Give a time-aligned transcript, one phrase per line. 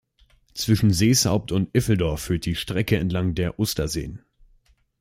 [0.55, 4.25] Zwischen Seeshaupt und Iffeldorf führt die Strecke entlang der Osterseen.